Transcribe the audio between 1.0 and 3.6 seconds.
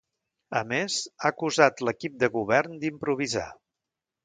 ha acusat l’equip de govern d’improvisar.